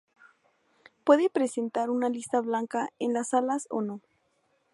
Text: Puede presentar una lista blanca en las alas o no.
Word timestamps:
Puede 1.03 1.29
presentar 1.29 1.91
una 1.91 2.09
lista 2.09 2.41
blanca 2.41 2.89
en 2.97 3.13
las 3.13 3.35
alas 3.35 3.67
o 3.69 3.83
no. 3.83 4.01